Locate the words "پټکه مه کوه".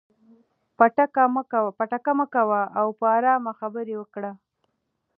0.77-2.61